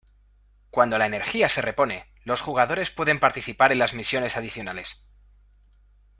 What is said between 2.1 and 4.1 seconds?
los jugadores pueden participar en las